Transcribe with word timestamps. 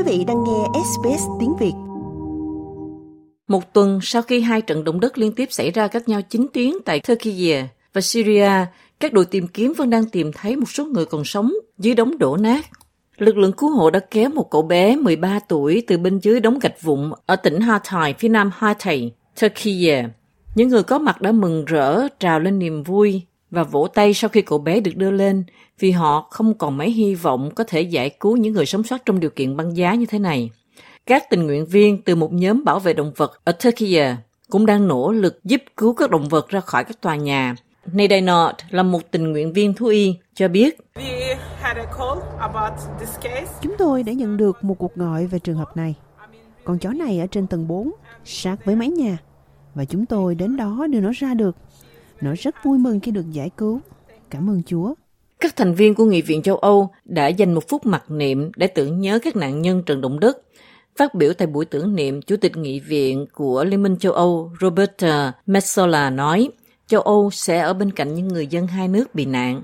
Quý 0.00 0.18
vị 0.18 0.24
đang 0.24 0.44
nghe 0.44 0.80
SBS 0.84 1.24
tiếng 1.40 1.56
Việt. 1.56 1.72
Một 3.48 3.72
tuần 3.72 3.98
sau 4.02 4.22
khi 4.22 4.40
hai 4.40 4.62
trận 4.62 4.84
động 4.84 5.00
đất 5.00 5.18
liên 5.18 5.32
tiếp 5.32 5.48
xảy 5.52 5.70
ra 5.70 5.88
cách 5.88 6.08
nhau 6.08 6.22
9 6.22 6.46
tiếng 6.52 6.78
tại 6.84 7.00
Turkey 7.00 7.54
và 7.92 8.00
Syria, 8.00 8.50
các 9.00 9.12
đội 9.12 9.24
tìm 9.24 9.46
kiếm 9.46 9.72
vẫn 9.76 9.90
đang 9.90 10.04
tìm 10.04 10.32
thấy 10.32 10.56
một 10.56 10.70
số 10.70 10.84
người 10.84 11.04
còn 11.04 11.24
sống 11.24 11.52
dưới 11.78 11.94
đống 11.94 12.18
đổ 12.18 12.36
nát. 12.36 12.66
Lực 13.18 13.36
lượng 13.36 13.52
cứu 13.52 13.70
hộ 13.70 13.90
đã 13.90 14.00
kéo 14.10 14.30
một 14.30 14.50
cậu 14.50 14.62
bé 14.62 14.96
13 14.96 15.38
tuổi 15.48 15.82
từ 15.86 15.98
bên 15.98 16.18
dưới 16.18 16.40
đống 16.40 16.58
gạch 16.58 16.82
vụn 16.82 17.12
ở 17.26 17.36
tỉnh 17.36 17.60
Hatay, 17.60 18.14
phía 18.18 18.28
nam 18.28 18.50
Hatay, 18.54 19.12
Turkey. 19.40 19.90
Những 20.54 20.68
người 20.68 20.82
có 20.82 20.98
mặt 20.98 21.20
đã 21.20 21.32
mừng 21.32 21.64
rỡ, 21.64 22.08
trào 22.20 22.40
lên 22.40 22.58
niềm 22.58 22.82
vui 22.82 23.22
và 23.50 23.62
vỗ 23.62 23.88
tay 23.94 24.14
sau 24.14 24.28
khi 24.28 24.42
cậu 24.42 24.58
bé 24.58 24.80
được 24.80 24.96
đưa 24.96 25.10
lên 25.10 25.44
vì 25.78 25.90
họ 25.90 26.28
không 26.30 26.54
còn 26.54 26.76
mấy 26.76 26.90
hy 26.90 27.14
vọng 27.14 27.50
có 27.54 27.64
thể 27.64 27.80
giải 27.80 28.10
cứu 28.10 28.36
những 28.36 28.52
người 28.52 28.66
sống 28.66 28.82
sót 28.82 28.98
trong 29.06 29.20
điều 29.20 29.30
kiện 29.30 29.56
băng 29.56 29.76
giá 29.76 29.94
như 29.94 30.06
thế 30.06 30.18
này. 30.18 30.50
Các 31.06 31.30
tình 31.30 31.46
nguyện 31.46 31.66
viên 31.66 32.02
từ 32.02 32.14
một 32.14 32.32
nhóm 32.32 32.64
bảo 32.64 32.78
vệ 32.78 32.92
động 32.92 33.12
vật 33.16 33.40
ở 33.44 33.52
Turkey 33.52 33.98
cũng 34.50 34.66
đang 34.66 34.88
nỗ 34.88 35.12
lực 35.12 35.44
giúp 35.44 35.62
cứu 35.76 35.94
các 35.94 36.10
động 36.10 36.28
vật 36.28 36.48
ra 36.48 36.60
khỏi 36.60 36.84
các 36.84 37.00
tòa 37.00 37.16
nhà. 37.16 37.54
Naday 37.92 38.20
Nord 38.20 38.56
là 38.70 38.82
một 38.82 39.10
tình 39.10 39.32
nguyện 39.32 39.52
viên 39.52 39.74
thú 39.74 39.86
y 39.86 40.14
cho 40.34 40.48
biết. 40.48 40.78
Chúng 43.62 43.74
tôi 43.78 44.02
đã 44.02 44.12
nhận 44.12 44.36
được 44.36 44.64
một 44.64 44.74
cuộc 44.78 44.94
gọi 44.94 45.26
về 45.26 45.38
trường 45.38 45.56
hợp 45.56 45.76
này. 45.76 45.94
Con 46.64 46.78
chó 46.78 46.90
này 46.90 47.20
ở 47.20 47.26
trên 47.26 47.46
tầng 47.46 47.68
4, 47.68 47.90
sát 48.24 48.64
với 48.64 48.76
mái 48.76 48.88
nhà. 48.88 49.18
Và 49.74 49.84
chúng 49.84 50.06
tôi 50.06 50.34
đến 50.34 50.56
đó 50.56 50.86
đưa 50.90 51.00
nó 51.00 51.10
ra 51.14 51.34
được. 51.34 51.56
Nó 52.20 52.34
rất 52.38 52.64
vui 52.64 52.78
mừng 52.78 53.00
khi 53.00 53.12
được 53.12 53.32
giải 53.32 53.50
cứu. 53.56 53.80
Cảm 54.30 54.50
ơn 54.50 54.62
Chúa. 54.66 54.94
Các 55.40 55.56
thành 55.56 55.74
viên 55.74 55.94
của 55.94 56.04
Nghị 56.04 56.22
viện 56.22 56.42
châu 56.42 56.56
Âu 56.56 56.90
đã 57.04 57.26
dành 57.26 57.54
một 57.54 57.68
phút 57.68 57.86
mặc 57.86 58.04
niệm 58.08 58.50
để 58.56 58.66
tưởng 58.66 59.00
nhớ 59.00 59.18
các 59.22 59.36
nạn 59.36 59.62
nhân 59.62 59.82
trận 59.86 60.00
động 60.00 60.20
đất. 60.20 60.38
Phát 60.96 61.14
biểu 61.14 61.32
tại 61.32 61.46
buổi 61.46 61.64
tưởng 61.64 61.94
niệm, 61.94 62.22
Chủ 62.22 62.36
tịch 62.36 62.56
Nghị 62.56 62.80
viện 62.80 63.26
của 63.34 63.64
Liên 63.64 63.82
minh 63.82 63.96
châu 63.96 64.12
Âu 64.12 64.52
Roberta 64.60 65.32
Metsola 65.46 66.10
nói, 66.10 66.48
châu 66.86 67.00
Âu 67.00 67.30
sẽ 67.30 67.58
ở 67.58 67.72
bên 67.74 67.90
cạnh 67.90 68.14
những 68.14 68.28
người 68.28 68.46
dân 68.46 68.66
hai 68.66 68.88
nước 68.88 69.14
bị 69.14 69.24
nạn. 69.24 69.62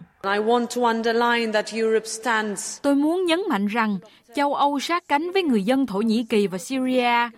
Tôi 2.82 2.94
muốn 2.94 3.26
nhấn 3.26 3.40
mạnh 3.48 3.66
rằng 3.66 3.98
châu 4.34 4.54
Âu 4.54 4.80
sát 4.80 5.08
cánh 5.08 5.32
với 5.32 5.42
người 5.42 5.62
dân 5.62 5.86
Thổ 5.86 5.98
Nhĩ 5.98 6.26
Kỳ 6.28 6.46
và 6.46 6.58
Syria. 6.58 7.30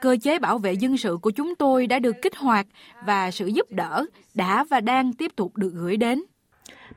Cơ 0.00 0.16
chế 0.22 0.38
bảo 0.38 0.58
vệ 0.58 0.72
dân 0.72 0.96
sự 0.96 1.18
của 1.22 1.30
chúng 1.30 1.54
tôi 1.54 1.86
đã 1.86 1.98
được 1.98 2.22
kích 2.22 2.36
hoạt 2.36 2.66
và 3.06 3.30
sự 3.30 3.46
giúp 3.46 3.66
đỡ 3.70 4.04
đã 4.34 4.64
và 4.64 4.80
đang 4.80 5.12
tiếp 5.12 5.32
tục 5.36 5.56
được 5.56 5.70
gửi 5.74 5.96
đến. 5.96 6.22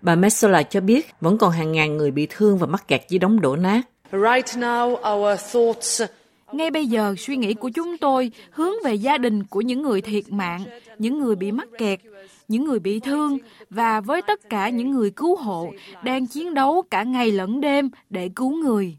Bà 0.02 0.16
Metsola 0.16 0.64
cho 0.64 0.82
biết 0.82 1.08
vẫn 1.22 1.38
còn 1.38 1.52
hàng 1.52 1.72
ngàn 1.72 1.98
người 1.98 2.12
bị 2.12 2.28
thương 2.30 2.58
và 2.58 2.68
mắc 2.68 2.88
kẹt 2.88 3.02
dưới 3.10 3.20
đống 3.20 3.42
đổ 3.42 3.56
nát. 3.56 3.82
Right 4.12 4.58
now, 4.58 5.16
our 5.16 5.42
thoughts 5.54 6.02
ngay 6.54 6.72
bây 6.72 6.88
giờ, 6.88 7.16
suy 7.18 7.38
nghĩ 7.38 7.54
của 7.54 7.70
chúng 7.70 7.98
tôi 7.98 8.32
hướng 8.52 8.74
về 8.84 8.94
gia 8.94 9.18
đình 9.18 9.44
của 9.44 9.62
những 9.62 9.82
người 9.82 10.02
thiệt 10.02 10.24
mạng, 10.30 10.64
những 10.98 11.20
người 11.20 11.36
bị 11.36 11.52
mắc 11.52 11.68
kẹt, 11.78 12.00
những 12.48 12.66
người 12.66 12.80
bị 12.80 13.00
thương 13.00 13.38
và 13.70 14.02
với 14.02 14.22
tất 14.22 14.50
cả 14.50 14.70
những 14.70 14.92
người 14.92 15.10
cứu 15.10 15.36
hộ 15.36 15.74
đang 16.04 16.28
chiến 16.28 16.54
đấu 16.54 16.84
cả 16.92 17.04
ngày 17.04 17.32
lẫn 17.32 17.62
đêm 17.62 17.90
để 18.10 18.30
cứu 18.36 18.52
người. 18.52 18.98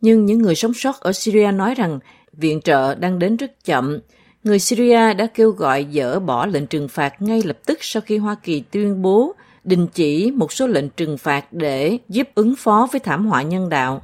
Nhưng 0.00 0.26
những 0.26 0.38
người 0.38 0.54
sống 0.54 0.74
sót 0.74 1.00
ở 1.00 1.12
Syria 1.12 1.52
nói 1.52 1.74
rằng 1.74 1.98
viện 2.32 2.60
trợ 2.60 2.94
đang 2.94 3.18
đến 3.18 3.36
rất 3.36 3.64
chậm. 3.64 3.98
Người 4.44 4.58
Syria 4.58 5.14
đã 5.14 5.26
kêu 5.34 5.50
gọi 5.50 5.86
dỡ 5.92 6.20
bỏ 6.20 6.46
lệnh 6.46 6.66
trừng 6.66 6.88
phạt 6.88 7.22
ngay 7.22 7.42
lập 7.44 7.58
tức 7.66 7.78
sau 7.80 8.00
khi 8.00 8.16
Hoa 8.18 8.34
Kỳ 8.34 8.60
tuyên 8.60 9.02
bố 9.02 9.34
đình 9.64 9.86
chỉ 9.94 10.30
một 10.30 10.52
số 10.52 10.66
lệnh 10.66 10.88
trừng 10.88 11.18
phạt 11.18 11.52
để 11.52 11.98
giúp 12.08 12.28
ứng 12.34 12.56
phó 12.56 12.88
với 12.92 13.00
thảm 13.00 13.26
họa 13.26 13.42
nhân 13.42 13.68
đạo. 13.68 14.02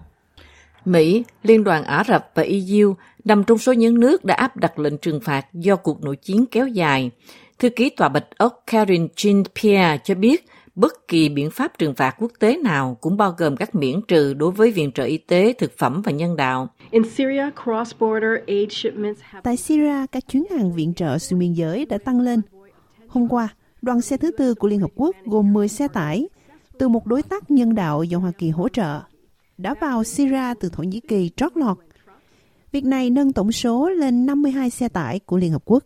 Mỹ, 0.84 1.24
Liên 1.42 1.64
đoàn 1.64 1.84
Ả 1.84 2.04
Rập 2.08 2.30
và 2.34 2.42
EU 2.42 2.94
nằm 3.24 3.44
trong 3.44 3.58
số 3.58 3.72
những 3.72 4.00
nước 4.00 4.24
đã 4.24 4.34
áp 4.34 4.56
đặt 4.56 4.78
lệnh 4.78 4.98
trừng 4.98 5.20
phạt 5.20 5.46
do 5.52 5.76
cuộc 5.76 6.02
nội 6.02 6.16
chiến 6.16 6.46
kéo 6.50 6.66
dài. 6.66 7.10
Thư 7.58 7.68
ký 7.68 7.90
Tòa 7.90 8.08
Bạch 8.08 8.38
Ốc 8.38 8.62
Karin 8.66 9.08
Jean-Pierre 9.16 9.98
cho 10.04 10.14
biết 10.14 10.46
bất 10.76 11.08
kỳ 11.08 11.28
biện 11.28 11.50
pháp 11.50 11.78
trừng 11.78 11.94
phạt 11.94 12.16
quốc 12.18 12.32
tế 12.38 12.56
nào 12.56 12.96
cũng 13.00 13.16
bao 13.16 13.34
gồm 13.38 13.56
các 13.56 13.74
miễn 13.74 14.00
trừ 14.08 14.34
đối 14.34 14.50
với 14.50 14.70
viện 14.70 14.92
trợ 14.92 15.04
y 15.04 15.18
tế, 15.18 15.52
thực 15.52 15.78
phẩm 15.78 16.02
và 16.02 16.12
nhân 16.12 16.36
đạo. 16.36 16.68
Tại 19.42 19.56
Syria, 19.56 20.06
các 20.12 20.28
chuyến 20.28 20.44
hàng 20.50 20.72
viện 20.72 20.94
trợ 20.94 21.18
xuyên 21.18 21.38
biên 21.38 21.52
giới 21.52 21.86
đã 21.86 21.98
tăng 21.98 22.20
lên. 22.20 22.40
Hôm 23.08 23.28
qua, 23.28 23.48
đoàn 23.82 24.00
xe 24.00 24.16
thứ 24.16 24.30
tư 24.30 24.54
của 24.54 24.68
Liên 24.68 24.80
Hợp 24.80 24.90
Quốc 24.94 25.16
gồm 25.24 25.52
10 25.52 25.68
xe 25.68 25.88
tải 25.88 26.28
từ 26.78 26.88
một 26.88 27.06
đối 27.06 27.22
tác 27.22 27.50
nhân 27.50 27.74
đạo 27.74 28.02
do 28.02 28.18
Hoa 28.18 28.32
Kỳ 28.38 28.50
hỗ 28.50 28.68
trợ 28.68 29.00
đã 29.58 29.74
vào 29.80 30.04
Syria 30.04 30.54
từ 30.60 30.68
Thổ 30.68 30.82
Nhĩ 30.82 31.00
Kỳ 31.00 31.30
trót 31.36 31.56
lọt. 31.56 31.78
Việc 32.72 32.84
này 32.84 33.10
nâng 33.10 33.32
tổng 33.32 33.52
số 33.52 33.88
lên 33.88 34.26
52 34.26 34.70
xe 34.70 34.88
tải 34.88 35.18
của 35.18 35.36
Liên 35.36 35.52
Hợp 35.52 35.62
Quốc. 35.64 35.84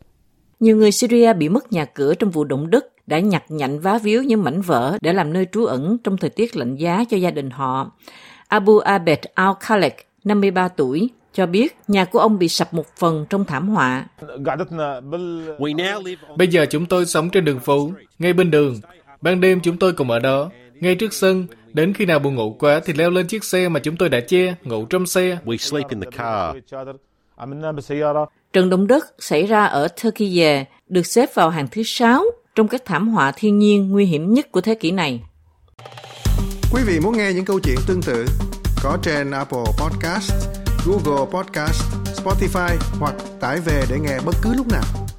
Nhiều 0.60 0.76
người 0.76 0.92
Syria 0.92 1.32
bị 1.32 1.48
mất 1.48 1.72
nhà 1.72 1.84
cửa 1.84 2.14
trong 2.14 2.30
vụ 2.30 2.44
động 2.44 2.70
đất 2.70 2.86
đã 3.10 3.18
nhặt 3.18 3.44
nhạnh 3.48 3.80
vá 3.80 3.98
víu 3.98 4.22
những 4.22 4.44
mảnh 4.44 4.60
vỡ 4.60 4.98
để 5.00 5.12
làm 5.12 5.32
nơi 5.32 5.46
trú 5.52 5.64
ẩn 5.64 5.98
trong 6.04 6.16
thời 6.16 6.30
tiết 6.30 6.56
lạnh 6.56 6.76
giá 6.76 7.04
cho 7.10 7.16
gia 7.16 7.30
đình 7.30 7.50
họ. 7.50 7.90
Abu 8.48 8.78
Abed 8.78 9.18
al-Khalek, 9.34 9.90
53 10.24 10.68
tuổi, 10.68 11.10
cho 11.32 11.46
biết 11.46 11.76
nhà 11.88 12.04
của 12.04 12.18
ông 12.18 12.38
bị 12.38 12.48
sập 12.48 12.74
một 12.74 12.86
phần 12.96 13.26
trong 13.30 13.44
thảm 13.44 13.68
họa. 13.68 14.04
Bây 16.36 16.48
giờ 16.48 16.66
chúng 16.70 16.86
tôi 16.86 17.06
sống 17.06 17.30
trên 17.30 17.44
đường 17.44 17.60
phố, 17.60 17.90
ngay 18.18 18.32
bên 18.32 18.50
đường. 18.50 18.76
Ban 19.20 19.40
đêm 19.40 19.60
chúng 19.60 19.78
tôi 19.78 19.92
cùng 19.92 20.10
ở 20.10 20.18
đó, 20.18 20.50
ngay 20.80 20.94
trước 20.94 21.12
sân, 21.12 21.46
Đến 21.72 21.94
khi 21.94 22.06
nào 22.06 22.18
buồn 22.18 22.34
ngủ 22.34 22.56
quá 22.58 22.80
thì 22.84 22.92
leo 22.92 23.10
lên 23.10 23.26
chiếc 23.26 23.44
xe 23.44 23.68
mà 23.68 23.80
chúng 23.80 23.96
tôi 23.96 24.08
đã 24.08 24.20
che, 24.20 24.54
ngủ 24.62 24.84
trong 24.84 25.06
xe. 25.06 25.38
We 25.44 25.56
sleep 25.56 25.88
in 25.88 26.00
the 26.00 26.10
car. 26.16 26.56
Trận 28.52 28.70
động 28.70 28.86
đất 28.86 29.06
xảy 29.18 29.46
ra 29.46 29.64
ở 29.64 29.88
Turkey 29.88 30.44
được 30.88 31.06
xếp 31.06 31.34
vào 31.34 31.50
hàng 31.50 31.68
thứ 31.70 31.82
sáu 31.84 32.24
trong 32.54 32.68
các 32.68 32.82
thảm 32.84 33.08
họa 33.08 33.32
thiên 33.36 33.58
nhiên 33.58 33.90
nguy 33.90 34.04
hiểm 34.04 34.34
nhất 34.34 34.52
của 34.52 34.60
thế 34.60 34.74
kỷ 34.74 34.90
này. 34.90 35.20
Quý 36.72 36.82
vị 36.86 37.00
muốn 37.00 37.16
nghe 37.16 37.32
những 37.32 37.44
câu 37.44 37.60
chuyện 37.60 37.76
tương 37.86 38.02
tự 38.02 38.26
có 38.82 38.98
trên 39.02 39.30
Apple 39.30 39.64
Podcast, 39.78 40.32
Google 40.86 41.26
Podcast, 41.32 41.82
Spotify 42.24 42.76
hoặc 42.98 43.14
tải 43.40 43.60
về 43.60 43.84
để 43.90 43.98
nghe 43.98 44.18
bất 44.24 44.34
cứ 44.42 44.54
lúc 44.54 44.66
nào. 44.68 45.09